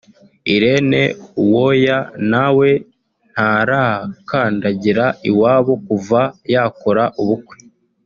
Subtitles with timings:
[0.55, 1.03] Irene
[1.41, 1.97] Uwoya
[2.31, 2.69] na we
[3.31, 6.21] ntarakandagira iwabo kuva
[6.53, 7.57] yakora ubukwe